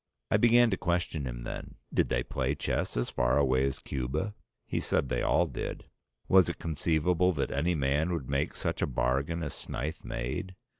I 0.31 0.37
began 0.37 0.71
to 0.71 0.77
question 0.77 1.27
him 1.27 1.43
then. 1.43 1.75
Did 1.93 2.09
they 2.09 2.23
play 2.23 2.55
chess 2.55 2.97
as 2.97 3.11
far 3.11 3.37
away 3.37 3.65
as 3.65 3.77
Cuba? 3.77 4.33
He 4.65 4.79
said 4.79 5.09
they 5.09 5.21
all 5.21 5.45
did. 5.45 5.85
Was 6.27 6.49
it 6.49 6.57
conceivable 6.57 7.33
that 7.33 7.51
any 7.51 7.75
man 7.75 8.11
would 8.11 8.27
make 8.27 8.55
such 8.55 8.81
a 8.81 8.87
bargain 8.87 9.43
as 9.43 9.53
Snyth 9.53 10.03
made? 10.03 10.55